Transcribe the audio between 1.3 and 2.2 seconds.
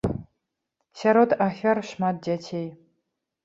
ахвяр шмат